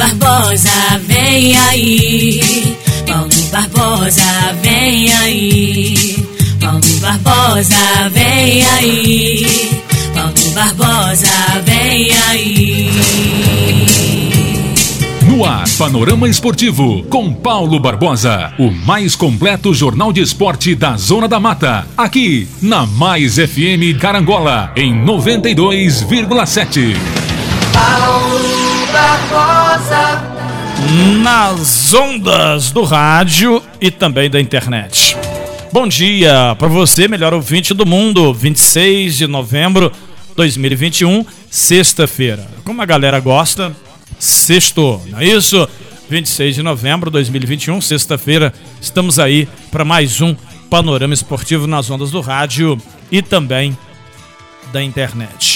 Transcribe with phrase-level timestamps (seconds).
[0.00, 2.40] Barbosa, vem aí.
[3.06, 4.22] Paulo Barbosa,
[4.62, 6.26] vem aí.
[6.58, 9.82] Paulo Barbosa, vem aí.
[10.14, 12.90] Paulo Barbosa, vem aí.
[15.28, 21.28] No ar, Panorama Esportivo, com Paulo Barbosa, o mais completo jornal de esporte da Zona
[21.28, 26.96] da Mata, aqui na Mais FM Carangola, em 92,7.
[27.74, 28.59] Paulo
[29.00, 30.22] Barbosa.
[31.22, 35.16] Nas ondas do rádio e também da internet.
[35.72, 39.90] Bom dia para você, melhor ouvinte do mundo, 26 de novembro
[40.28, 42.46] de 2021, sexta-feira.
[42.62, 43.74] Como a galera gosta,
[44.18, 45.66] sexto, não é isso?
[46.10, 50.36] 26 de novembro de 2021, sexta-feira, estamos aí para mais um
[50.68, 52.76] panorama esportivo nas ondas do rádio
[53.10, 53.76] e também
[54.70, 55.49] da internet.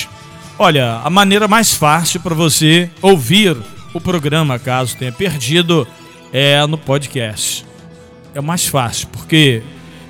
[0.59, 3.57] Olha, a maneira mais fácil para você ouvir
[3.93, 5.87] o programa, caso tenha perdido,
[6.33, 7.66] é no podcast.
[8.33, 9.63] É mais fácil, porque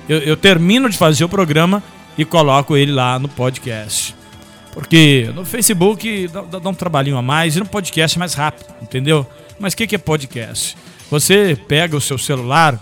[0.07, 1.81] eu, eu termino de fazer o programa
[2.15, 4.15] e coloco ele lá no podcast.
[4.71, 8.67] Porque no Facebook dá, dá, um trabalhinho a mais e no podcast é mais rápido,
[8.81, 9.25] entendeu?
[9.59, 10.77] Mas o que, que é podcast?
[11.09, 12.79] Você pega o seu celular,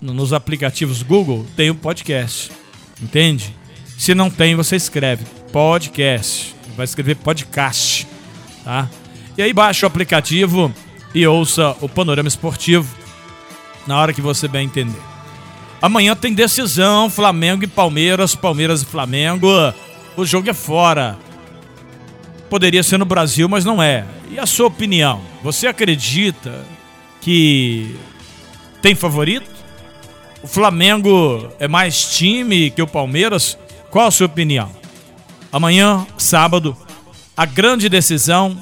[0.00, 2.50] nos aplicativos Google, tem o um podcast,
[3.00, 3.54] entende?
[3.96, 6.51] Se não tem, você escreve podcast.
[6.76, 8.06] Vai escrever podcast,
[8.64, 8.88] tá?
[9.36, 10.72] E aí baixa o aplicativo
[11.14, 12.94] e ouça o panorama esportivo
[13.86, 15.00] na hora que você bem entender.
[15.80, 19.48] Amanhã tem decisão, Flamengo e Palmeiras, Palmeiras e Flamengo
[20.16, 21.18] o jogo é fora.
[22.50, 24.04] Poderia ser no Brasil, mas não é.
[24.30, 25.20] E a sua opinião?
[25.42, 26.64] Você acredita
[27.20, 27.96] que
[28.80, 29.50] tem favorito?
[30.42, 33.56] O Flamengo é mais time que o Palmeiras?
[33.90, 34.70] Qual a sua opinião?
[35.52, 36.74] Amanhã, sábado,
[37.36, 38.58] a grande decisão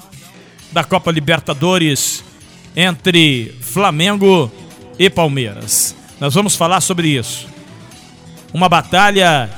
[0.72, 2.24] da Copa Libertadores
[2.74, 4.50] entre Flamengo
[4.98, 5.94] e Palmeiras.
[6.18, 7.46] Nós vamos falar sobre isso.
[8.52, 9.48] Uma batalha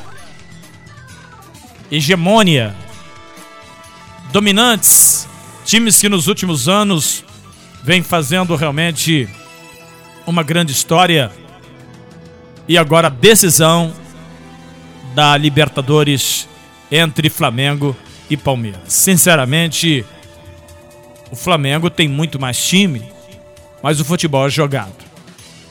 [1.91, 2.77] hegemônia,
[4.31, 5.27] dominantes,
[5.65, 7.25] times que nos últimos anos
[7.83, 9.27] vêm fazendo realmente
[10.27, 11.33] uma grande história
[12.69, 13.91] e agora a decisão
[15.15, 16.47] da Libertadores
[16.93, 17.97] entre Flamengo
[18.29, 18.93] e Palmeiras.
[18.93, 20.05] Sinceramente,
[21.31, 23.03] o Flamengo tem muito mais time,
[23.83, 24.93] mas o futebol é jogado.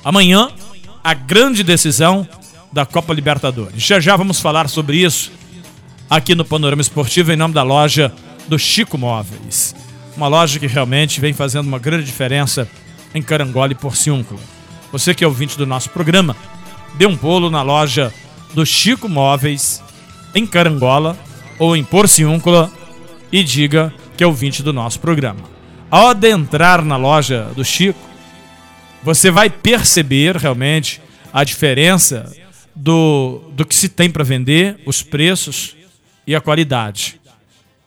[0.03, 0.49] Amanhã,
[1.03, 2.27] a grande decisão
[2.73, 3.83] da Copa Libertadores.
[3.83, 5.31] Já já vamos falar sobre isso
[6.09, 8.11] aqui no Panorama Esportivo em nome da loja
[8.47, 9.75] do Chico Móveis.
[10.17, 12.67] Uma loja que realmente vem fazendo uma grande diferença
[13.13, 14.39] em Carangola e Porciúncula.
[14.91, 16.35] Você que é ouvinte do nosso programa,
[16.95, 18.11] dê um pulo na loja
[18.53, 19.81] do Chico Móveis
[20.33, 21.17] em Carangola
[21.59, 22.71] ou em Porciúncula
[23.31, 25.41] e diga que é ouvinte do nosso programa.
[25.89, 27.99] Ao adentrar na loja do Chico,
[29.03, 31.01] você vai perceber realmente
[31.33, 32.31] a diferença
[32.75, 35.75] do, do que se tem para vender, os preços
[36.25, 37.19] e a qualidade.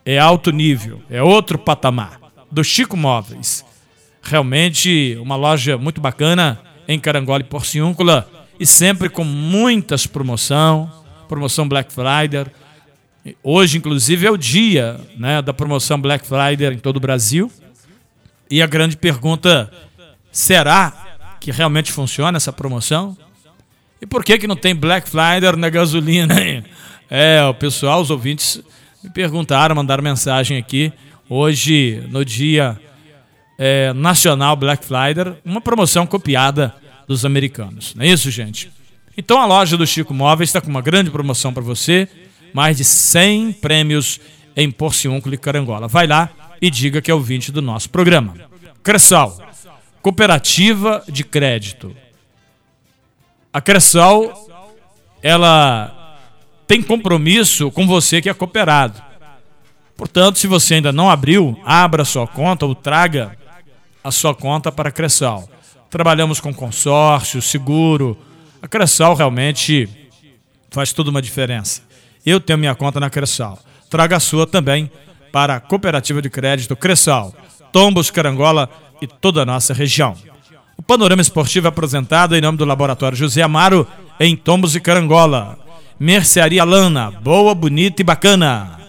[0.05, 2.21] É alto nível, é outro patamar.
[2.51, 3.65] Do Chico Móveis.
[4.23, 8.29] Realmente uma loja muito bacana em Carangola e Porciúncula
[8.59, 10.91] e sempre com muitas promoção,
[11.25, 12.47] promoção Black Friday.
[13.43, 17.51] Hoje, inclusive, é o dia né, da promoção Black Friday em todo o Brasil.
[18.51, 19.71] E a grande pergunta:
[20.31, 23.17] será que realmente funciona essa promoção?
[24.01, 26.35] E por que, que não tem Black Friday na gasolina?
[27.11, 28.63] É, o pessoal, os ouvintes
[29.03, 30.91] me perguntaram, mandaram mensagem aqui.
[31.29, 32.81] Hoje, no dia
[33.59, 36.75] é, nacional Black Friday, uma promoção copiada
[37.07, 37.95] dos americanos.
[37.95, 38.71] Não é isso, gente?
[39.17, 42.09] Então a loja do Chico Móveis está com uma grande promoção para você.
[42.53, 44.21] Mais de 100 prêmios
[44.57, 45.89] em Porciúnculo e Carangola.
[45.89, 46.31] Vai lá
[46.61, 48.35] e diga que é ouvinte do nosso programa.
[48.83, 49.39] Cressal,
[50.03, 51.95] Cooperativa de Crédito.
[53.53, 54.49] A Cressal,
[55.23, 56.19] ela
[56.67, 59.03] tem compromisso com você que é cooperado.
[59.97, 63.37] Portanto, se você ainda não abriu, abra a sua conta ou traga
[64.03, 65.49] a sua conta para a Cressal.
[65.89, 68.19] Trabalhamos com consórcio, seguro.
[68.65, 69.87] A Cressal realmente
[70.71, 71.83] faz toda uma diferença.
[72.25, 73.59] Eu tenho minha conta na Cressal.
[73.91, 74.91] Traga a sua também
[75.31, 77.35] para a Cooperativa de Crédito Cressal,
[77.71, 78.71] Tombos, Carangola
[79.03, 80.17] e toda a nossa região.
[80.79, 83.87] O panorama esportivo é apresentado em nome do Laboratório José Amaro,
[84.19, 85.59] em Tombos e Carangola.
[86.01, 88.81] Mercearia Lana, boa, bonita e bacana.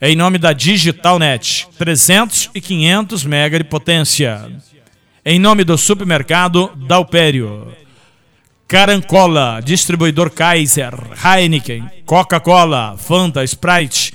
[0.00, 4.48] Em nome da Digitalnet, 300 e 500 mega de potência.
[5.24, 7.82] Em nome do supermercado Dalpério.
[8.74, 10.92] Carancola, distribuidor Kaiser,
[11.24, 14.12] Heineken, Coca-Cola, Fanta, Sprite,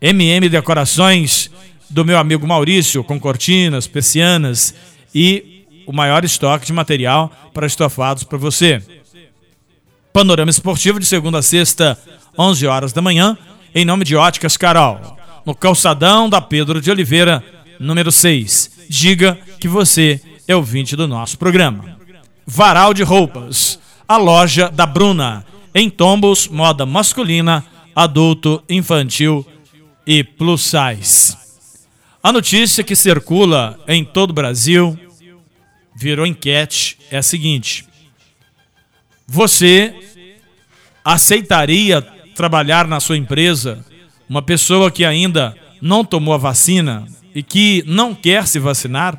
[0.00, 1.48] MM Decorações,
[1.88, 4.74] do meu amigo Maurício, com cortinas, persianas
[5.14, 8.82] e o maior estoque de material para estofados para você.
[10.12, 11.96] Panorama Esportivo de segunda a sexta,
[12.36, 13.38] 11 horas da manhã,
[13.72, 15.16] em nome de Óticas Carol,
[15.46, 17.40] no calçadão da Pedro de Oliveira,
[17.78, 18.88] número 6.
[18.90, 21.93] Diga que você é ouvinte do nosso programa.
[22.46, 25.44] Varal de Roupas, a loja da Bruna,
[25.74, 27.64] em tombos, moda masculina,
[27.96, 29.46] adulto, infantil
[30.06, 31.36] e plus size.
[32.22, 34.98] A notícia que circula em todo o Brasil,
[35.94, 37.86] virou enquete, é a seguinte:
[39.26, 39.94] Você
[41.04, 42.02] aceitaria
[42.34, 43.84] trabalhar na sua empresa
[44.28, 49.18] uma pessoa que ainda não tomou a vacina e que não quer se vacinar?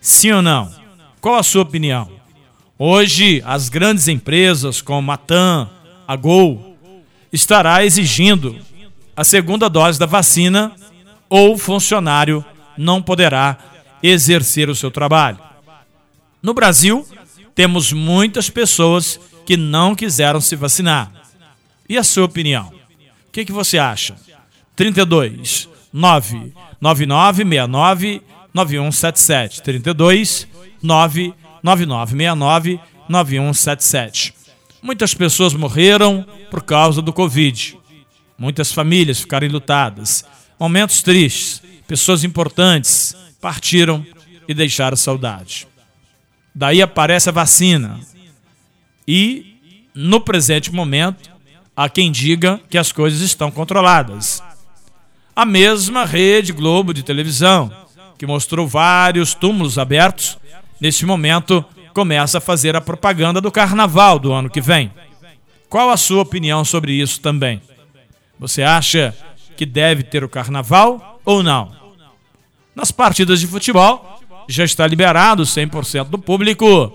[0.00, 0.77] Sim ou não?
[1.20, 2.08] Qual a sua opinião?
[2.78, 5.68] Hoje, as grandes empresas como a TAM,
[6.06, 6.78] a Gol,
[7.32, 8.56] estará exigindo
[9.16, 10.72] a segunda dose da vacina
[11.28, 12.44] ou o funcionário
[12.76, 13.58] não poderá
[14.00, 15.40] exercer o seu trabalho.
[16.40, 17.04] No Brasil,
[17.52, 21.10] temos muitas pessoas que não quiseram se vacinar.
[21.88, 22.68] E a sua opinião?
[22.68, 22.74] O
[23.32, 24.14] que, que você acha?
[24.76, 28.22] 32 99969
[28.54, 30.46] 9177 32
[30.82, 34.34] 99969 9177.
[34.82, 37.76] Muitas pessoas morreram por causa do Covid.
[38.38, 40.24] Muitas famílias ficaram lutadas.
[40.58, 41.62] Momentos tristes.
[41.86, 44.04] Pessoas importantes partiram
[44.46, 45.66] e deixaram saudade.
[46.54, 48.00] Daí aparece a vacina.
[49.06, 49.56] E,
[49.94, 51.30] no presente momento,
[51.74, 54.42] há quem diga que as coisas estão controladas.
[55.34, 57.72] A mesma Rede Globo de televisão,
[58.18, 60.36] que mostrou vários túmulos abertos,
[60.80, 64.92] neste momento começa a fazer a propaganda do carnaval do ano que vem.
[65.68, 67.60] Qual a sua opinião sobre isso também?
[68.38, 69.14] Você acha
[69.56, 71.72] que deve ter o carnaval ou não?
[72.74, 76.92] Nas partidas de futebol, já está liberado 100% do público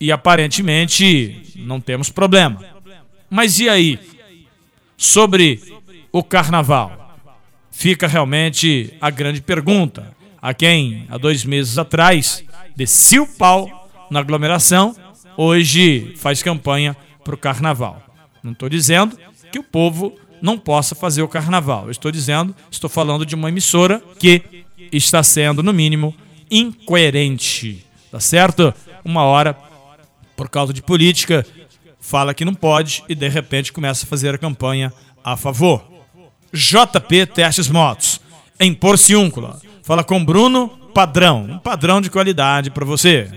[0.00, 2.64] e aparentemente não temos problema.
[3.28, 3.98] Mas e aí?
[4.96, 5.60] Sobre
[6.12, 7.18] o carnaval?
[7.70, 10.14] Fica realmente a grande pergunta.
[10.40, 12.44] A quem, há dois meses atrás,
[12.76, 14.94] descia o pau na aglomeração,
[15.36, 18.02] hoje faz campanha para o carnaval.
[18.42, 19.18] Não estou dizendo
[19.50, 21.90] que o povo não possa fazer o carnaval.
[21.90, 26.14] estou dizendo, estou falando de uma emissora que está sendo, no mínimo,
[26.50, 27.86] incoerente.
[28.10, 28.74] Tá certo?
[29.04, 29.56] Uma hora,
[30.36, 31.46] por causa de política,
[32.00, 34.92] fala que não pode e de repente começa a fazer a campanha
[35.24, 35.84] a favor.
[36.52, 38.20] JP Testes Motos,
[38.58, 39.60] em Porciúncula.
[39.82, 43.30] Fala com Bruno Padrão, um padrão de qualidade para você.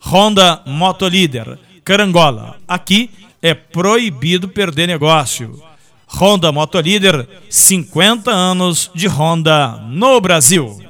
[0.00, 2.56] Honda Motolíder, Carangola.
[2.66, 3.10] Aqui
[3.42, 5.60] é proibido perder negócio.
[6.08, 10.80] Honda Motolíder, 50 anos de Honda no Brasil.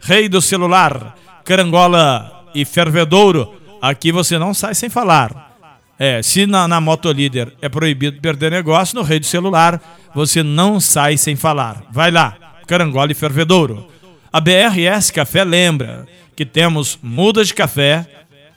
[0.00, 3.54] Rei do celular, Carangola e Fervedouro.
[3.80, 5.52] Aqui você não sai sem falar.
[5.98, 9.80] É, se na, na Motolíder é proibido perder negócio, no Rei do celular
[10.14, 11.84] você não sai sem falar.
[11.90, 12.36] Vai lá,
[12.66, 13.91] Carangola e Fervedouro.
[14.32, 18.06] A BRS Café lembra que temos muda de café,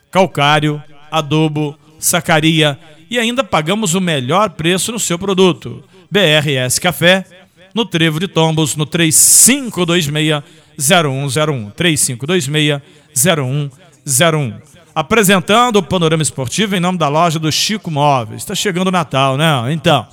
[0.10, 0.82] calcário,
[1.12, 2.80] adubo, sacaria
[3.10, 5.84] e ainda pagamos o melhor preço no seu produto.
[6.10, 7.26] BRS Café,
[7.74, 11.74] no Trevo de Tombos, no 3526-0101.
[11.74, 14.62] 3526-0101.
[14.96, 18.44] Apresentando o Panorama Esportivo em nome da loja do Chico Móveis.
[18.44, 19.74] Está chegando o Natal, né?
[19.74, 20.08] Então,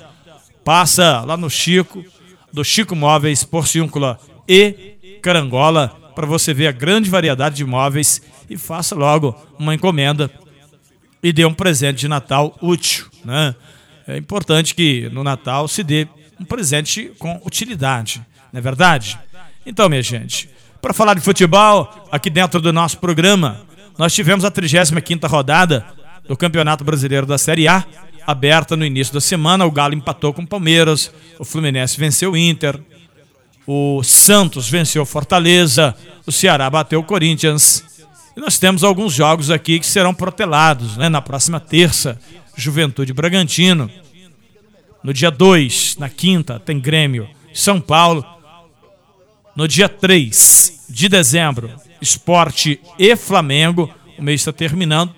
[0.65, 2.05] passa lá no Chico,
[2.53, 4.92] do Chico Móveis, Porciúncula e
[5.23, 10.31] Carangola para você ver a grande variedade de móveis e faça logo uma encomenda
[11.23, 13.07] e dê um presente de Natal útil.
[13.25, 13.55] Né?
[14.07, 18.21] É importante que no Natal se dê um presente com utilidade,
[18.53, 19.19] não é verdade?
[19.65, 20.51] Então, minha gente,
[20.81, 23.61] para falar de futebol, aqui dentro do nosso programa,
[23.97, 25.87] nós tivemos a 35ª rodada
[26.27, 27.85] do Campeonato Brasileiro da Série A,
[28.27, 29.65] aberta no início da semana.
[29.65, 32.81] O Galo empatou com o Palmeiras, o Fluminense venceu o Inter,
[33.67, 35.95] o Santos venceu Fortaleza,
[36.27, 37.85] o Ceará bateu o Corinthians.
[38.37, 41.09] E nós temos alguns jogos aqui que serão protelados, né?
[41.09, 42.19] Na próxima terça,
[42.57, 43.91] Juventude Bragantino.
[45.03, 48.25] No dia 2, na quinta, tem Grêmio São Paulo.
[49.55, 53.91] No dia 3 de dezembro, Esporte e Flamengo.
[54.19, 55.15] O mês está terminando.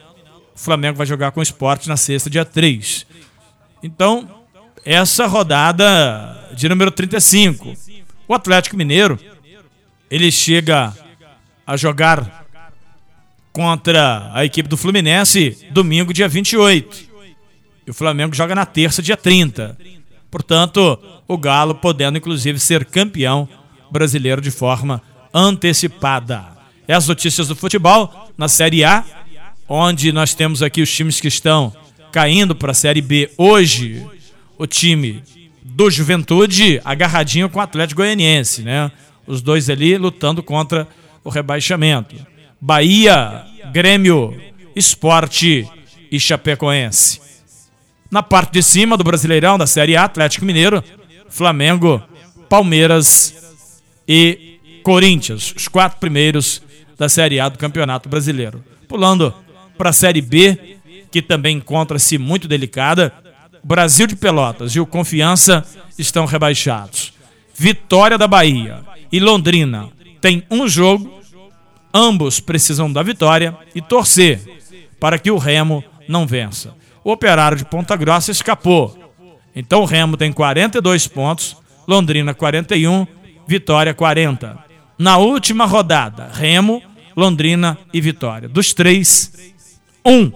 [0.55, 3.07] O Flamengo vai jogar com o Esporte na sexta, dia 3.
[3.83, 4.29] Então,
[4.85, 7.75] essa rodada de número 35
[8.27, 9.19] o Atlético Mineiro,
[10.11, 10.95] ele chega
[11.67, 12.45] a jogar
[13.53, 17.15] contra a equipe do Fluminense domingo, dia 28.
[17.87, 19.77] E o Flamengo joga na terça, dia 30.
[20.31, 23.49] Portanto, o Galo podendo inclusive ser campeão
[23.91, 25.01] Brasileiro de forma
[25.33, 26.47] antecipada.
[26.89, 29.05] E as notícias do futebol na Série A,
[29.69, 31.73] onde nós temos aqui os times que estão
[32.11, 34.05] caindo para a Série B hoje.
[34.59, 35.23] O time
[35.75, 38.93] do Juventude agarradinho com o Atlético Goianiense, né?
[39.27, 40.87] Os dois ali lutando contra
[41.25, 42.15] o rebaixamento.
[42.61, 44.41] Bahia, Grêmio,
[44.77, 45.69] Esporte
[46.13, 47.21] e Chapecoense.
[48.09, 50.83] Na parte de cima do Brasileirão da Série A, Atlético Mineiro,
[51.29, 52.01] Flamengo,
[52.49, 53.35] Palmeiras
[54.07, 56.63] e Corinthians, os quatro primeiros
[56.97, 58.65] da Série A do Campeonato Brasileiro.
[58.87, 59.35] Pulando
[59.77, 60.77] para a Série B,
[61.11, 63.13] que também encontra-se muito delicada,
[63.65, 65.65] Brasil de Pelotas e o Confiança
[65.99, 67.15] estão rebaixados.
[67.55, 69.89] Vitória da Bahia e Londrina
[70.21, 71.21] tem um jogo,
[71.93, 74.41] ambos precisam da vitória e torcer
[75.01, 76.75] para que o Remo não vença.
[77.03, 78.99] O Operário de Ponta Grossa escapou.
[79.57, 81.57] Então o Remo tem 42 pontos,
[81.89, 83.07] Londrina 41,
[83.47, 84.59] Vitória 40.
[84.99, 86.83] Na última rodada, Remo,
[87.17, 88.49] Londrina e Vitória.
[88.49, 89.33] Dos três,
[90.05, 90.31] um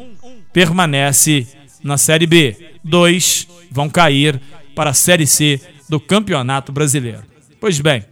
[0.52, 1.46] permanece
[1.82, 2.67] na Série B.
[2.82, 4.40] Dois vão cair
[4.74, 7.22] para a Série C do Campeonato Brasileiro.
[7.60, 8.04] Pois bem,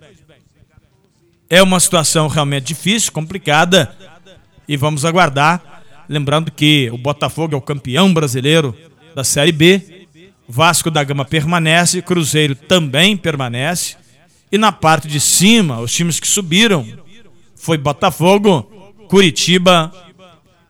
[1.48, 3.94] é uma situação realmente difícil, complicada,
[4.66, 5.82] e vamos aguardar.
[6.08, 8.76] Lembrando que o Botafogo é o campeão brasileiro
[9.14, 10.06] da Série B,
[10.48, 13.96] Vasco da Gama permanece, Cruzeiro também permanece,
[14.50, 16.86] e na parte de cima, os times que subiram
[17.56, 18.62] foi Botafogo,
[19.08, 19.92] Curitiba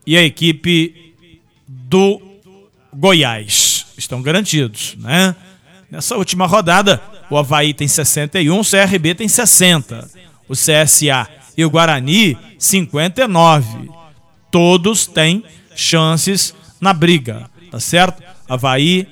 [0.05, 1.13] e a equipe
[1.67, 2.19] do
[2.93, 3.66] Goiás.
[3.97, 5.35] Estão garantidos, né?
[5.89, 10.09] Nessa última rodada, o Havaí tem 61, o CRB tem 60.
[10.47, 11.27] O CSA
[11.57, 13.89] e o Guarani, 59.
[14.51, 15.43] Todos têm
[15.75, 18.21] chances na briga, tá certo?
[18.47, 19.07] Havaí.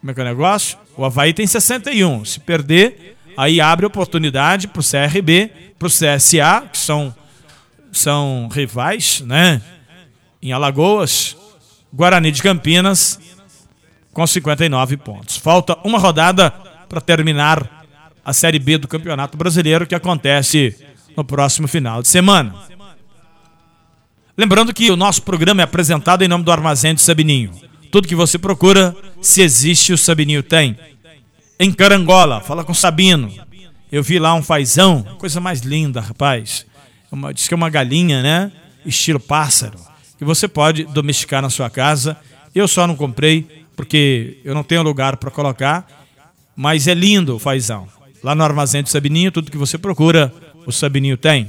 [0.00, 0.78] Como é que é o negócio?
[0.96, 2.24] O Havaí tem 61.
[2.24, 7.14] Se perder, aí abre oportunidade para o CRB, para o CSA, que são,
[7.92, 9.62] são rivais, né?
[10.42, 11.36] Em Alagoas,
[11.92, 13.18] Guarani de Campinas
[14.18, 15.36] com 59 pontos.
[15.36, 16.50] Falta uma rodada
[16.88, 17.86] para terminar
[18.24, 20.74] a Série B do Campeonato Brasileiro que acontece
[21.16, 22.52] no próximo final de semana.
[24.36, 27.52] Lembrando que o nosso programa é apresentado em nome do Armazém de Sabininho.
[27.92, 30.76] Tudo que você procura, se existe, o Sabininho tem.
[31.56, 33.32] Em Carangola, fala com Sabino.
[33.92, 36.66] Eu vi lá um fazão, coisa mais linda, rapaz.
[37.12, 38.50] É uma, diz que é uma galinha, né?
[38.84, 39.78] Estilo pássaro
[40.18, 42.16] que você pode domesticar na sua casa.
[42.52, 45.86] Eu só não comprei porque eu não tenho lugar para colocar,
[46.56, 47.86] mas é lindo o fazão.
[48.24, 50.34] Lá no armazém do Sabininho, tudo que você procura,
[50.66, 51.46] o Sabininho tem.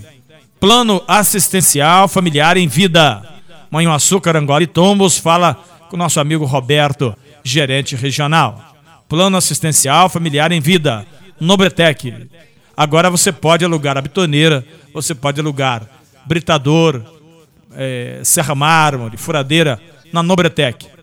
[0.59, 3.27] Plano assistencial familiar em vida.
[3.71, 5.55] Manhuaçu, Carangola e Tombos, fala
[5.89, 8.75] com o nosso amigo Roberto, gerente regional.
[9.07, 11.07] Plano assistencial familiar em vida.
[11.39, 12.29] Nobretec.
[12.77, 15.81] Agora você pode alugar a bitoneira, você pode alugar
[16.27, 17.01] britador,
[17.75, 19.81] é, Serra Mármore, Furadeira,
[20.13, 20.98] na Nobretec.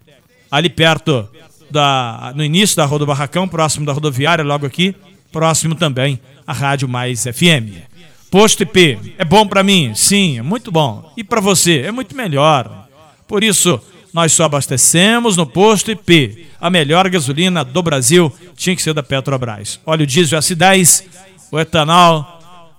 [0.57, 1.29] Ali perto,
[1.71, 4.97] da, no início da Rua do Barracão, próximo da rodoviária, logo aqui,
[5.31, 7.85] próximo também a Rádio Mais FM.
[8.31, 9.93] Posto IP, é bom para mim?
[9.95, 11.13] Sim, é muito bom.
[11.15, 11.81] E para você?
[11.81, 12.89] É muito melhor.
[13.29, 13.79] Por isso,
[14.15, 16.47] nós só abastecemos no Posto IP.
[16.59, 19.79] A melhor gasolina do Brasil tinha que ser da Petrobras.
[19.85, 21.05] Óleo diesel S10,
[21.53, 22.27] o etanol,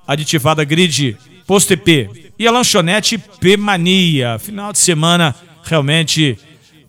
[0.07, 1.15] aditivada grid,
[1.45, 4.39] Posto IP e a lanchonete P Mania.
[4.39, 6.39] Final de semana, realmente,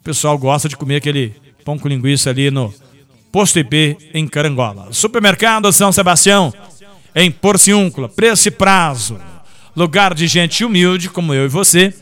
[0.09, 1.35] pessoal gosta de comer aquele
[1.67, 2.73] pão com linguiça ali no
[3.31, 4.89] Posto IP em Carangola.
[4.91, 6.51] Supermercado São Sebastião,
[7.15, 9.21] em Porciúncula, preço e prazo.
[9.77, 11.93] Lugar de gente humilde como eu e você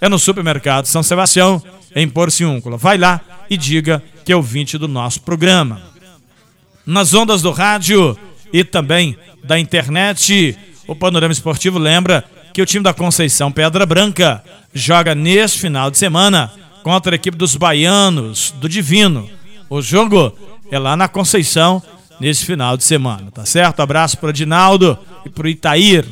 [0.00, 1.62] é no Supermercado São Sebastião,
[1.94, 2.78] em Porciúncula.
[2.78, 5.82] Vai lá e diga que é o 20 do nosso programa.
[6.86, 8.16] Nas ondas do rádio
[8.50, 12.24] e também da internet, o Panorama Esportivo lembra
[12.54, 16.50] que o time da Conceição Pedra Branca joga neste final de semana
[16.82, 19.28] contra a equipe dos baianos, do Divino.
[19.68, 20.32] O jogo
[20.70, 21.82] é lá na Conceição
[22.20, 23.80] nesse final de semana, tá certo?
[23.80, 26.06] Abraço para Dinaldo e para Itair.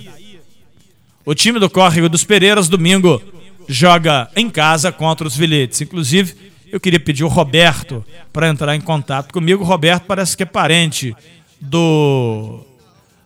[1.24, 3.22] O time do Córrego dos Pereiras, domingo,
[3.68, 5.80] joga em casa contra os Viletes.
[5.82, 6.34] Inclusive,
[6.72, 9.62] eu queria pedir o Roberto para entrar em contato comigo.
[9.62, 11.14] O Roberto parece que é parente
[11.60, 12.60] do.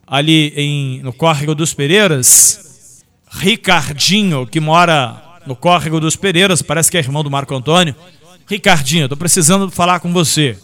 [0.06, 6.96] ali em, no Córrego dos Pereiras Ricardinho, que mora no Córrego dos Pereiras, parece que
[6.96, 7.94] é irmão do Marco Antônio.
[8.46, 10.58] Ricardinho, estou precisando falar com você.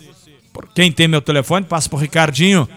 [0.74, 2.68] Quem tem meu telefone, passa por Ricardinho.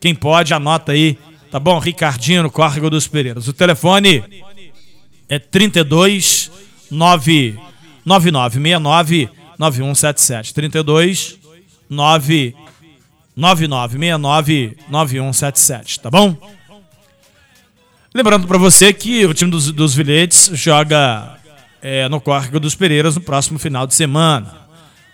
[0.00, 1.16] Quem pode, anota aí.
[1.50, 1.78] Tá bom?
[1.78, 3.48] Ricardinho no Córrego dos Pereiras.
[3.48, 4.22] O telefone
[5.28, 6.50] é 32
[6.90, 10.54] 99969 9177.
[10.54, 11.38] 32
[11.88, 12.54] 9
[13.38, 16.36] 9969-9177, tá bom?
[18.12, 19.94] Lembrando para você que o time dos, dos
[20.54, 21.37] joga
[21.82, 24.68] é, no Córrego dos Pereiras no próximo final de semana.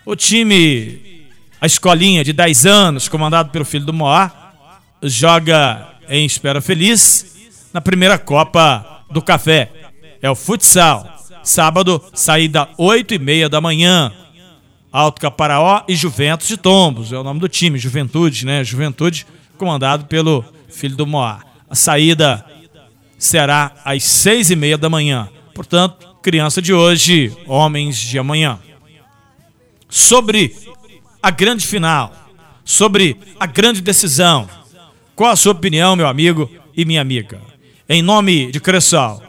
[0.05, 1.27] O time,
[1.59, 4.53] a escolinha de 10 anos, comandado pelo filho do Moá,
[5.01, 7.35] joga em Espera Feliz
[7.73, 9.71] na primeira Copa do Café.
[10.21, 11.13] É o futsal.
[11.43, 14.11] Sábado, saída 8 e meia da manhã.
[14.91, 17.11] Alto Caparaó e Juventus de Tombos.
[17.11, 18.63] É o nome do time, Juventude, né?
[18.63, 21.41] Juventude, comandado pelo filho do Moá.
[21.69, 22.45] A saída
[23.17, 25.27] será às seis e meia da manhã.
[25.53, 28.57] Portanto, criança de hoje, homens de amanhã.
[29.87, 30.55] Sobre
[31.21, 32.11] a grande final,
[32.63, 34.49] sobre a grande decisão.
[35.15, 37.39] Qual a sua opinião, meu amigo e minha amiga?
[37.87, 39.21] Em nome de Cressal,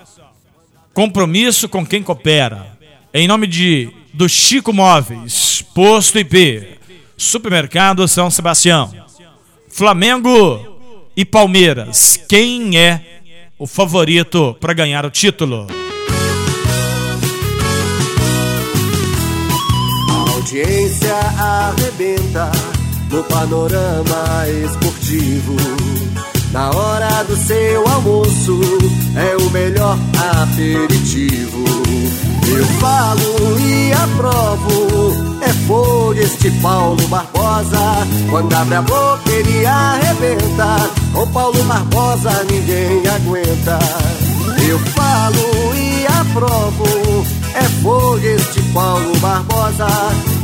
[0.94, 2.78] compromisso com quem coopera.
[3.12, 6.78] Em nome de do Chico Móveis, Posto IP,
[7.14, 8.90] Supermercado São Sebastião,
[9.68, 10.80] Flamengo
[11.14, 12.18] e Palmeiras.
[12.26, 13.20] Quem é
[13.58, 15.75] o favorito para ganhar o título?
[20.46, 22.52] Audiência arrebenta
[23.10, 25.56] no panorama esportivo.
[26.52, 28.60] Na hora do seu almoço
[29.16, 29.98] é o melhor
[30.40, 31.64] aperitivo.
[32.46, 38.06] Eu falo e aprovo, é fogo este Paulo Barbosa.
[38.30, 43.80] Quando abre a boca ele arrebenta, com Paulo Barbosa ninguém aguenta.
[44.68, 47.26] Eu falo e aprovo,
[47.56, 49.86] é fogo este Paulo Barbosa.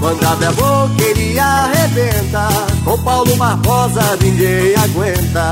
[0.00, 2.48] Quando abre a boca ele arrebenta,
[2.84, 5.50] com Paulo Barbosa ninguém aguenta.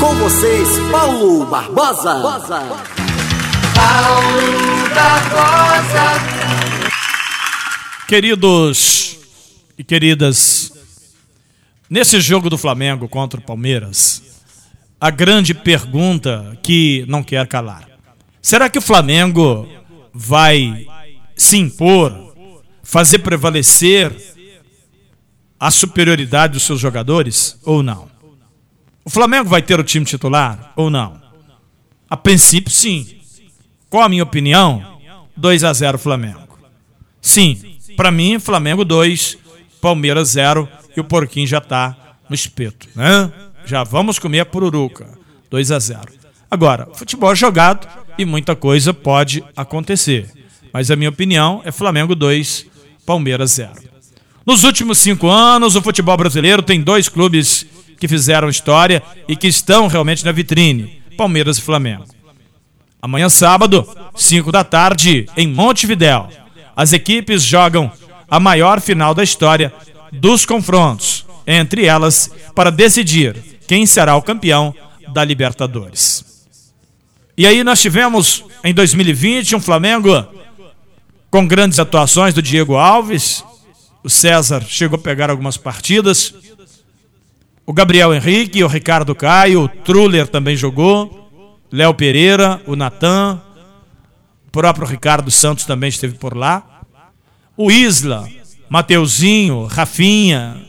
[0.00, 2.14] Com vocês, Paulo Barbosa.
[3.74, 4.40] Paulo
[4.94, 6.50] Barbosa.
[8.08, 9.18] Queridos
[9.78, 10.72] e queridas,
[11.88, 14.20] nesse jogo do Flamengo contra o Palmeiras,
[15.00, 17.89] a grande pergunta que não quer calar:
[18.40, 19.68] será que o Flamengo
[20.12, 20.86] vai
[21.36, 22.34] se impor,
[22.82, 24.14] fazer prevalecer
[25.58, 28.10] a superioridade dos seus jogadores ou não?
[29.04, 31.20] O Flamengo vai ter o time titular ou não?
[32.08, 33.20] A princípio, sim.
[33.88, 34.98] Qual a minha opinião?
[35.36, 36.58] 2 a 0 Flamengo.
[37.20, 39.38] Sim, para mim, Flamengo 2,
[39.80, 41.96] Palmeiras 0 e o Porquinho já tá
[42.28, 43.32] no espeto, né?
[43.64, 45.18] Já vamos comer a pururuca.
[45.50, 46.19] 2 a 0.
[46.50, 47.86] Agora, futebol jogado
[48.18, 50.28] e muita coisa pode acontecer.
[50.72, 52.66] Mas a minha opinião é Flamengo 2,
[53.06, 53.70] Palmeiras 0.
[54.44, 57.66] Nos últimos cinco anos, o futebol brasileiro tem dois clubes
[57.98, 62.06] que fizeram história e que estão realmente na vitrine: Palmeiras e Flamengo.
[63.00, 66.28] Amanhã, sábado, 5 da tarde, em Montevidéu,
[66.76, 67.90] as equipes jogam
[68.28, 69.72] a maior final da história
[70.12, 73.36] dos confrontos, entre elas para decidir
[73.66, 74.74] quem será o campeão
[75.12, 76.29] da Libertadores.
[77.40, 80.26] E aí nós tivemos em 2020 um Flamengo
[81.30, 83.42] com grandes atuações do Diego Alves,
[84.04, 86.34] o César chegou a pegar algumas partidas,
[87.64, 91.30] o Gabriel Henrique, o Ricardo Caio, o Truller também jogou.
[91.72, 93.40] Léo Pereira, o Natan,
[94.46, 96.82] o próprio Ricardo Santos também esteve por lá.
[97.56, 98.28] O Isla,
[98.68, 100.62] Mateuzinho, Rafinha,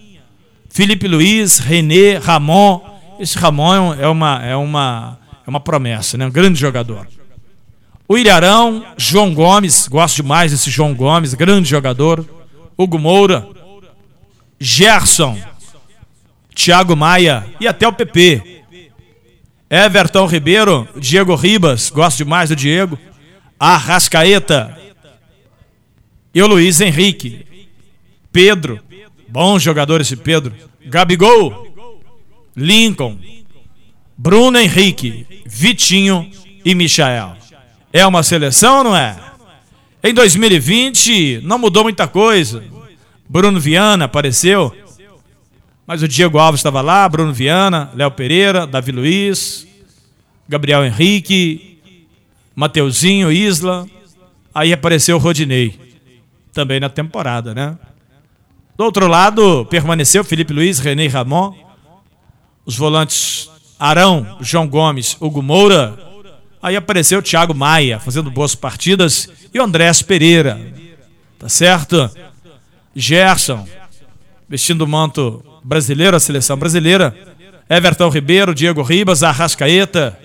[0.69, 2.79] Felipe Luiz, René, Ramon.
[3.19, 6.25] Esse Ramon é uma, é uma, é uma promessa, né?
[6.25, 7.07] um grande jogador.
[8.07, 12.25] O Ilharão, João Gomes, gosto demais desse João Gomes, grande jogador.
[12.77, 13.47] Hugo Moura,
[14.59, 15.39] Gerson,
[16.53, 18.63] Thiago Maia e até o PP.
[19.69, 22.99] Everton Ribeiro, Diego Ribas, gosto demais do Diego.
[23.57, 24.77] Arrascaeta
[26.33, 27.45] e o Luiz Henrique.
[28.31, 28.79] Pedro,
[29.27, 30.53] bom jogador esse Pedro.
[30.85, 31.67] Gabigol,
[32.55, 33.17] Lincoln,
[34.23, 36.29] Bruno Henrique, Vitinho
[36.63, 37.35] e Michael.
[37.91, 39.17] É uma seleção ou não é?
[40.03, 42.63] Em 2020 não mudou muita coisa.
[43.27, 44.75] Bruno Viana apareceu,
[45.87, 49.67] mas o Diego Alves estava lá, Bruno Viana, Léo Pereira, Davi Luiz,
[50.47, 51.79] Gabriel Henrique,
[52.53, 53.87] Mateuzinho, Isla.
[54.53, 55.79] Aí apareceu o Rodinei,
[56.53, 57.75] também na temporada, né?
[58.77, 61.55] Do outro lado, permaneceu Felipe Luiz, René Ramon,
[62.63, 63.50] os volantes
[63.81, 65.97] Arão, João Gomes, Hugo Moura.
[66.61, 70.61] Aí apareceu o Thiago Maia, fazendo boas partidas, e o Andrés Pereira.
[71.39, 72.07] Tá certo?
[72.95, 73.67] Gerson,
[74.47, 77.15] vestindo o manto brasileiro, a seleção brasileira.
[77.67, 80.15] Everton Ribeiro, Diego Ribas, Arrascaeta.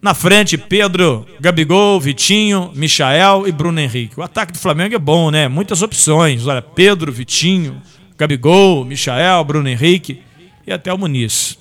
[0.00, 4.20] Na frente, Pedro, Gabigol, Vitinho, Michael e Bruno Henrique.
[4.20, 5.48] O ataque do Flamengo é bom, né?
[5.48, 6.46] Muitas opções.
[6.46, 7.82] Olha, Pedro, Vitinho,
[8.16, 10.22] Gabigol, Michael, Bruno Henrique
[10.66, 11.58] e até o Muniz.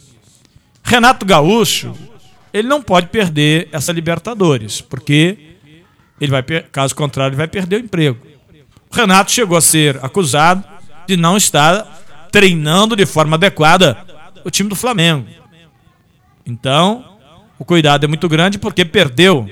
[0.84, 1.94] Renato Gaúcho,
[2.54, 5.56] ele não pode perder essa Libertadores, porque
[6.20, 8.18] ele vai, caso contrário, ele vai perder o emprego.
[8.89, 10.63] O Renato chegou a ser acusado
[11.08, 11.84] de não estar
[12.32, 13.98] treinando de forma adequada
[14.44, 15.28] o time do Flamengo.
[16.46, 17.18] Então,
[17.58, 19.50] o cuidado é muito grande porque perdeu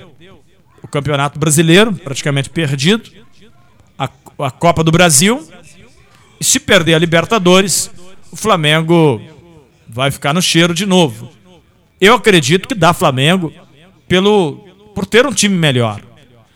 [0.82, 3.10] o Campeonato Brasileiro, praticamente perdido,
[3.98, 5.48] a, a Copa do Brasil.
[6.40, 7.90] E se perder a Libertadores,
[8.32, 9.22] o Flamengo
[9.94, 11.30] vai ficar no cheiro de novo.
[12.02, 13.54] Eu acredito que dá Flamengo
[14.08, 16.02] pelo por ter um time melhor.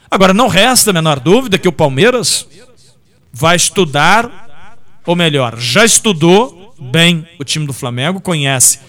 [0.10, 2.47] Agora não resta a menor dúvida que o Palmeiras
[3.32, 4.47] vai estudar,
[5.06, 8.80] ou melhor, já estudou bem o time do Flamengo, conhece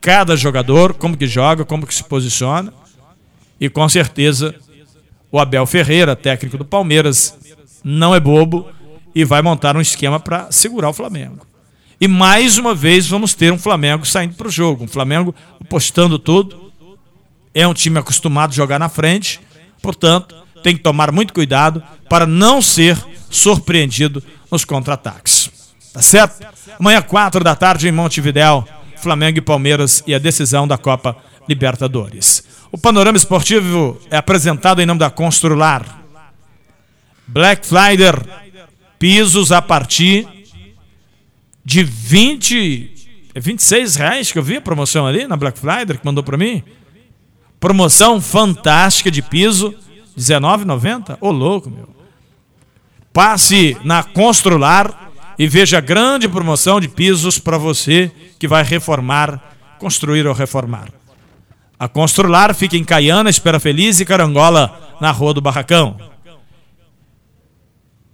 [0.00, 2.72] cada jogador, como que joga, como que se posiciona.
[3.60, 4.54] E com certeza
[5.30, 7.38] o Abel Ferreira, técnico do Palmeiras,
[7.84, 8.68] não é bobo
[9.14, 11.46] e vai montar um esquema para segurar o Flamengo.
[12.02, 16.18] E mais uma vez vamos ter um Flamengo saindo para o jogo, um Flamengo apostando
[16.18, 16.72] tudo.
[17.54, 19.40] É um time acostumado a jogar na frente,
[19.80, 20.34] portanto,
[20.64, 22.98] tem que tomar muito cuidado para não ser
[23.30, 25.48] surpreendido nos contra-ataques.
[25.92, 26.44] Tá certo?
[26.76, 31.16] Amanhã, quatro da tarde, em Montevidéu, Flamengo e Palmeiras e a decisão da Copa
[31.48, 32.42] Libertadores.
[32.72, 36.02] O panorama esportivo é apresentado em nome da Constrular.
[37.28, 38.12] Black Friday,
[38.98, 40.41] pisos a partir
[41.64, 42.90] de 20,
[43.36, 46.36] 26 é reais que eu vi a promoção ali na Black Friday que mandou para
[46.36, 46.62] mim.
[47.60, 49.68] Promoção fantástica de piso,
[50.16, 51.16] R$19,90.
[51.20, 51.88] Ô louco, meu.
[53.12, 59.40] Passe na Constrular e veja a grande promoção de pisos para você que vai reformar,
[59.78, 60.88] construir ou reformar.
[61.78, 66.11] A Constrular fica em Caiana, Espera Feliz e Carangola, na Rua do Barracão.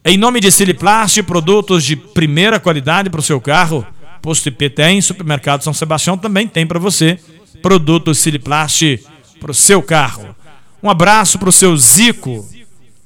[0.08, 3.86] Em nome de Siliplast, produtos de primeira qualidade para o seu carro,
[4.22, 7.20] Posto IP tem, Supermercado São Sebastião também tem para você
[7.60, 9.04] produtos Siliplast
[9.38, 10.34] para o seu carro.
[10.82, 12.48] Um abraço para o seu Zico,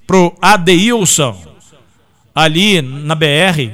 [0.07, 1.37] para o Adeilson,
[2.33, 3.73] ali na BR,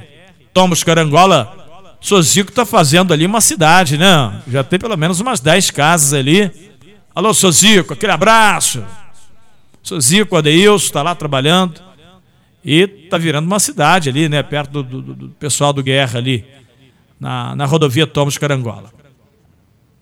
[0.55, 1.99] Tomos Carangola.
[2.01, 4.41] Seu Zico está fazendo ali uma cidade, né?
[4.49, 6.51] Já tem pelo menos umas 10 casas ali.
[7.15, 8.83] Alô, seu Zico, aquele abraço.
[9.83, 11.89] Seu Zico, Adeilson, está lá trabalhando.
[12.65, 14.43] E está virando uma cidade ali, né?
[14.43, 16.45] Perto do, do, do pessoal do Guerra ali,
[17.19, 18.93] na, na rodovia Tomos Carangola.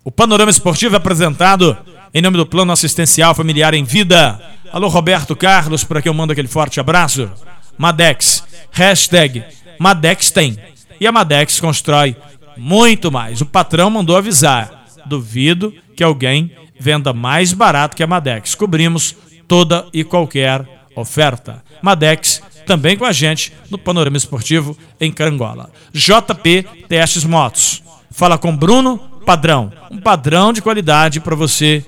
[0.03, 1.77] O panorama esportivo é apresentado
[2.13, 4.39] em nome do Plano Assistencial Familiar em Vida.
[4.71, 7.29] Alô, Roberto Carlos, por aqui eu mando aquele forte abraço.
[7.77, 9.43] Madex, hashtag
[9.79, 10.57] Madex tem.
[10.99, 12.15] E a Madex constrói
[12.55, 13.41] muito mais.
[13.41, 14.85] O patrão mandou avisar.
[15.05, 18.55] Duvido que alguém venda mais barato que a Madex.
[18.55, 19.15] Cobrimos
[19.47, 21.63] toda e qualquer oferta.
[21.81, 25.69] Madex também com a gente no Panorama Esportivo em Carangola.
[25.93, 27.81] JP Testes Motos.
[28.11, 29.71] Fala com Bruno Padrão.
[29.91, 31.83] Um padrão de qualidade para você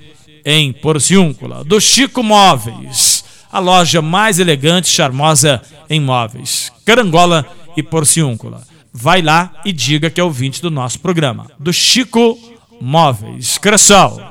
[0.45, 1.63] em Porciúncula.
[1.63, 3.24] Do Chico Móveis.
[3.52, 6.72] A loja mais elegante e charmosa em móveis.
[6.86, 7.45] Carangola
[7.76, 8.62] e Porciúncula.
[8.93, 11.48] Vai lá e diga que é ouvinte do nosso programa.
[11.60, 12.38] Do Chico
[12.80, 13.58] Móveis.
[13.58, 14.22] Cressol.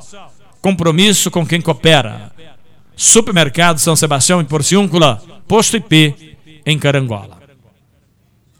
[0.61, 2.33] Compromisso com quem coopera.
[2.99, 5.23] Supermercado São Sebastião em Porciúncula.
[5.47, 7.39] Posto IP em Carangola.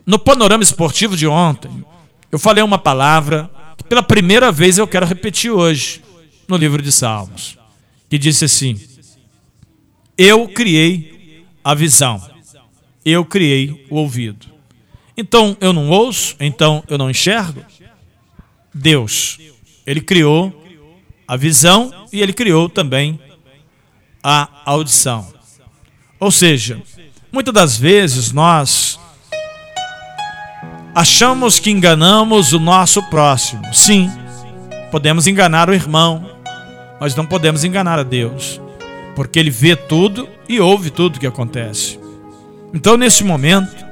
[0.07, 1.85] No panorama esportivo de ontem,
[2.31, 6.01] eu falei uma palavra que pela primeira vez eu quero repetir hoje
[6.47, 7.59] no livro de Salmos,
[8.09, 8.81] que disse assim:
[10.17, 12.23] Eu criei a visão,
[13.05, 14.47] eu criei o ouvido.
[15.17, 17.65] Então eu não ouço, então eu não enxergo.
[18.73, 19.37] Deus,
[19.85, 20.65] ele criou
[21.27, 23.19] a visão e ele criou também
[24.31, 25.27] a audição.
[26.21, 26.83] Ou seja,
[27.31, 28.99] Muitas das vezes nós
[30.95, 33.63] achamos que enganamos o nosso próximo.
[33.75, 34.11] Sim,
[34.91, 36.27] podemos enganar o irmão,
[36.99, 38.59] mas não podemos enganar a Deus,
[39.15, 42.01] porque Ele vê tudo e ouve tudo que acontece.
[42.73, 43.85] Então, nesse momento,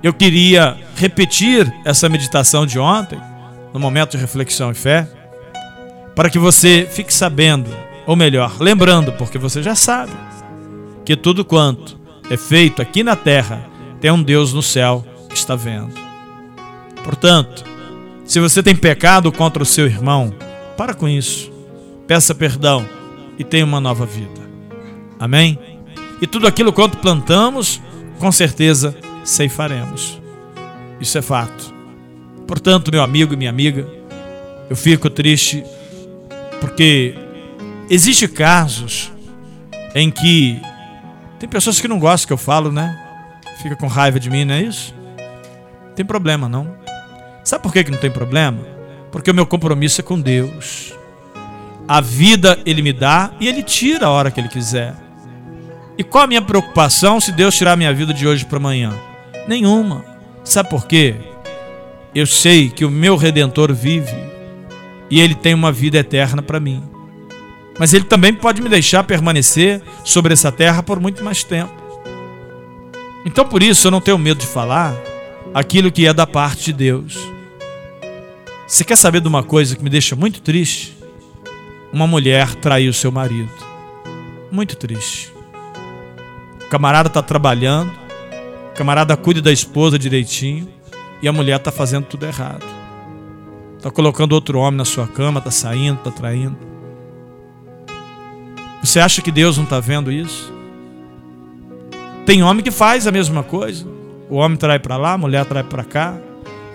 [0.00, 3.20] eu queria repetir essa meditação de ontem,
[3.74, 5.08] no momento de reflexão e fé,
[6.14, 7.70] para que você fique sabendo,
[8.06, 10.12] ou melhor, lembrando, porque você já sabe,
[11.04, 11.98] que tudo quanto
[12.30, 13.64] é feito aqui na terra,
[14.00, 15.92] tem um Deus no céu que está vendo.
[17.04, 17.64] Portanto,
[18.24, 20.32] se você tem pecado contra o seu irmão,
[20.76, 21.52] para com isso.
[22.06, 22.84] Peça perdão
[23.38, 24.40] e tenha uma nova vida.
[25.18, 25.58] Amém?
[26.20, 27.80] E tudo aquilo quanto plantamos,
[28.18, 30.20] com certeza ceifaremos.
[31.00, 31.72] Isso é fato.
[32.46, 33.86] Portanto, meu amigo e minha amiga,
[34.68, 35.64] eu fico triste
[36.60, 37.14] porque
[37.94, 39.12] Existem casos
[39.94, 40.58] em que
[41.38, 42.98] tem pessoas que não gostam que eu falo, né?
[43.60, 44.94] Fica com raiva de mim, não é isso?
[45.94, 46.74] Tem problema não.
[47.44, 48.60] Sabe por que, que não tem problema?
[49.10, 50.94] Porque o meu compromisso é com Deus.
[51.86, 54.94] A vida ele me dá e ele tira a hora que ele quiser.
[55.98, 58.98] E qual a minha preocupação se Deus tirar a minha vida de hoje para amanhã?
[59.46, 60.02] Nenhuma.
[60.42, 61.14] Sabe por quê?
[62.14, 64.16] Eu sei que o meu redentor vive
[65.10, 66.91] e ele tem uma vida eterna para mim.
[67.82, 71.72] Mas ele também pode me deixar permanecer sobre essa terra por muito mais tempo.
[73.26, 74.94] Então por isso eu não tenho medo de falar
[75.52, 77.18] aquilo que é da parte de Deus.
[78.68, 80.96] Você quer saber de uma coisa que me deixa muito triste?
[81.92, 83.50] Uma mulher traiu seu marido.
[84.48, 85.32] Muito triste.
[86.64, 87.90] O camarada está trabalhando,
[88.70, 90.68] o camarada cuida da esposa direitinho
[91.20, 92.64] e a mulher está fazendo tudo errado.
[93.76, 96.71] Está colocando outro homem na sua cama, está saindo, está traindo.
[98.82, 100.52] Você acha que Deus não está vendo isso?
[102.26, 103.86] Tem homem que faz a mesma coisa.
[104.28, 106.16] O homem trai para lá, a mulher trai para cá.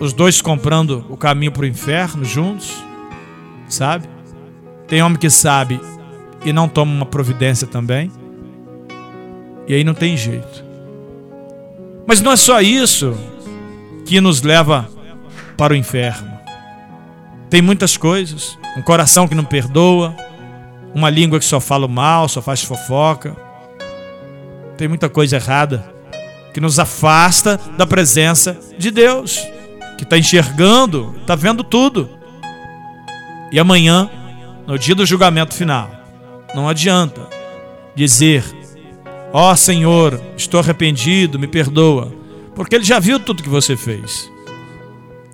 [0.00, 2.72] Os dois comprando o caminho para o inferno juntos,
[3.68, 4.08] sabe?
[4.86, 5.80] Tem homem que sabe
[6.44, 8.10] e não toma uma providência também.
[9.66, 10.64] E aí não tem jeito.
[12.06, 13.14] Mas não é só isso
[14.06, 14.88] que nos leva
[15.58, 16.30] para o inferno.
[17.50, 18.56] Tem muitas coisas.
[18.76, 20.16] Um coração que não perdoa,
[20.98, 23.36] uma língua que só fala mal, só faz fofoca.
[24.76, 25.94] Tem muita coisa errada
[26.52, 29.46] que nos afasta da presença de Deus
[29.96, 32.10] que está enxergando, está vendo tudo.
[33.52, 34.10] E amanhã,
[34.66, 35.90] no dia do julgamento final,
[36.54, 37.20] não adianta
[37.94, 38.44] dizer:
[39.32, 42.12] Ó oh, Senhor, estou arrependido, me perdoa,
[42.54, 44.30] porque Ele já viu tudo que você fez.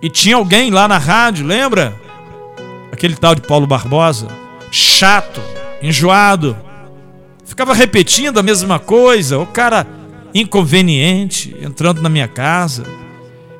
[0.03, 1.95] E tinha alguém lá na rádio, lembra?
[2.93, 4.29] Aquele tal de Paulo Barbosa,
[4.75, 5.41] chato,
[5.81, 6.57] enjoado,
[7.45, 9.87] ficava repetindo a mesma coisa, o cara
[10.35, 12.85] inconveniente, entrando na minha casa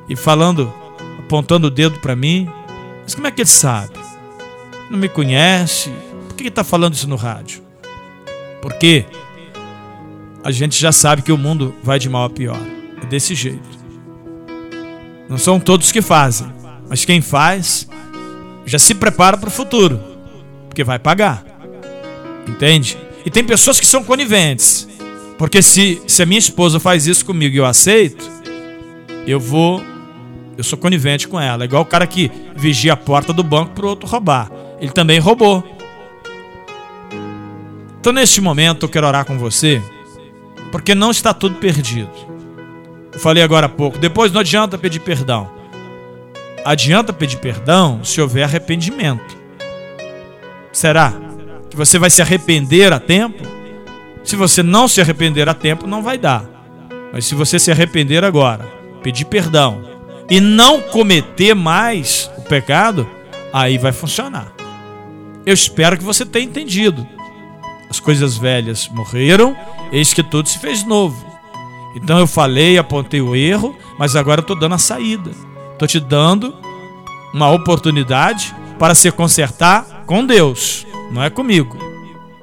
[0.09, 0.71] e falando
[1.17, 2.49] apontando o dedo para mim.
[3.01, 3.93] Mas como é que ele sabe?
[4.89, 5.89] Não me conhece?
[6.27, 7.63] Por que está falando isso no rádio?
[8.61, 9.05] Porque
[10.43, 12.59] a gente já sabe que o mundo vai de mal a pior.
[13.01, 13.69] É desse jeito.
[15.29, 16.51] Não são todos que fazem,
[16.89, 17.87] mas quem faz
[18.65, 20.14] já se prepara para o futuro,
[20.75, 21.41] porque vai pagar.
[22.45, 22.97] Entende?
[23.25, 24.85] E tem pessoas que são coniventes.
[25.37, 28.29] Porque se, se a minha esposa faz isso comigo e eu aceito,
[29.25, 29.81] eu vou
[30.57, 31.63] eu sou conivente com ela.
[31.63, 34.51] É igual o cara que vigia a porta do banco para o outro roubar.
[34.79, 35.63] Ele também roubou.
[37.99, 39.81] Então, neste momento, eu quero orar com você,
[40.71, 42.11] porque não está tudo perdido.
[43.11, 43.97] Eu falei agora há pouco.
[43.97, 45.49] Depois não adianta pedir perdão.
[46.63, 49.44] Adianta pedir perdão se houver arrependimento.
[50.75, 51.13] Será
[51.69, 53.41] que você vai se arrepender a tempo?
[54.25, 56.43] Se você não se arrepender a tempo, não vai dar.
[57.13, 58.69] Mas se você se arrepender agora,
[59.01, 59.81] pedir perdão,
[60.29, 63.09] e não cometer mais o pecado,
[63.53, 64.51] aí vai funcionar.
[65.45, 67.07] Eu espero que você tenha entendido.
[67.89, 69.55] As coisas velhas morreram,
[69.93, 71.25] eis que tudo se fez novo.
[71.95, 75.31] Então eu falei, apontei o erro, mas agora estou dando a saída.
[75.71, 76.53] Estou te dando
[77.33, 81.77] uma oportunidade para se consertar com Deus, não é comigo.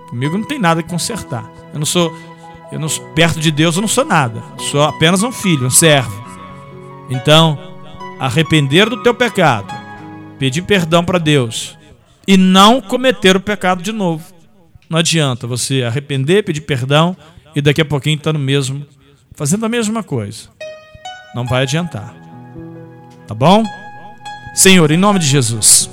[0.09, 1.51] Comigo não tem nada que consertar.
[1.73, 2.15] Eu não sou,
[2.71, 4.43] eu não perto de Deus eu não sou nada.
[4.71, 6.23] sou apenas um filho, um servo.
[7.09, 7.59] Então,
[8.19, 9.73] arrepender do teu pecado,
[10.39, 11.77] pedir perdão para Deus
[12.27, 14.25] e não cometer o pecado de novo.
[14.89, 17.17] Não adianta você arrepender, pedir perdão
[17.55, 18.87] e daqui a pouquinho estar tá no mesmo,
[19.35, 20.49] fazendo a mesma coisa.
[21.35, 22.15] Não vai adiantar.
[23.27, 23.65] Tá bom?
[24.55, 25.89] Senhor, em nome de Jesus,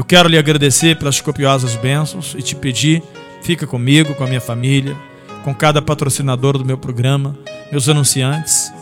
[0.00, 3.02] eu quero lhe agradecer pelas copiosas bênçãos e te pedir,
[3.42, 4.96] fica comigo, com a minha família,
[5.44, 7.38] com cada patrocinador do meu programa,
[7.70, 8.72] meus anunciantes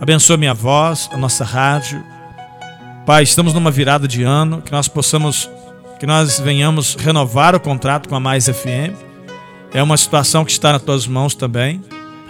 [0.00, 2.04] Abençoa minha voz, a nossa rádio.
[3.06, 5.48] Pai, estamos numa virada de ano, que nós possamos,
[6.00, 8.92] que nós venhamos renovar o contrato com a Mais FM.
[9.72, 11.80] É uma situação que está nas tuas mãos também.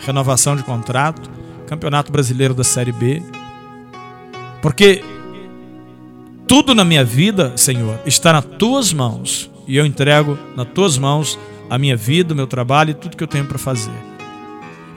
[0.06, 1.28] Renovação de contrato,
[1.66, 3.22] Campeonato Brasileiro da Série B.
[4.60, 5.02] Porque
[6.46, 9.50] tudo na minha vida, Senhor, está nas tuas mãos.
[9.66, 11.38] E eu entrego nas tuas mãos
[11.70, 13.92] a minha vida, o meu trabalho e tudo que eu tenho para fazer.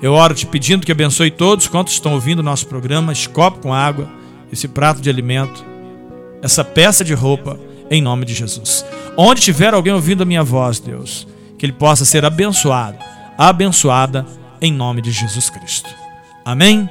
[0.01, 3.59] Eu oro te pedindo que abençoe todos quantos estão ouvindo o nosso programa, esse copo
[3.59, 4.07] com água,
[4.51, 5.65] esse prato de alimento,
[6.41, 7.57] essa peça de roupa,
[7.89, 8.85] em nome de Jesus.
[9.15, 12.97] Onde tiver alguém ouvindo a minha voz, Deus, que ele possa ser abençoado,
[13.37, 14.25] abençoada,
[14.61, 15.89] em nome de Jesus Cristo.
[16.45, 16.87] Amém?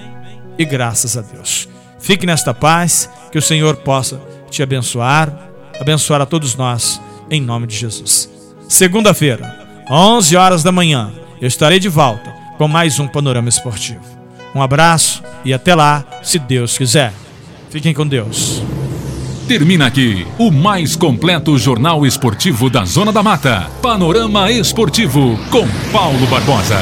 [0.58, 1.68] E graças a Deus.
[2.00, 7.66] Fique nesta paz, que o Senhor possa te abençoar, abençoar a todos nós, em nome
[7.66, 8.30] de Jesus.
[8.68, 14.00] Segunda-feira, 11 horas da manhã, eu estarei de volta com mais um Panorama Esportivo.
[14.54, 17.12] Um abraço e até lá, se Deus quiser.
[17.70, 18.62] Fiquem com Deus.
[19.46, 23.70] Termina aqui o mais completo jornal esportivo da Zona da Mata.
[23.80, 26.80] Panorama Esportivo com Paulo Barbosa.